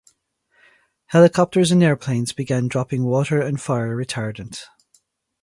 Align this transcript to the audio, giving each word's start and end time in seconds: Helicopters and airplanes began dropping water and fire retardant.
Helicopters 1.05 1.71
and 1.71 1.83
airplanes 1.83 2.33
began 2.33 2.67
dropping 2.67 3.03
water 3.03 3.39
and 3.39 3.61
fire 3.61 3.95
retardant. 3.95 4.63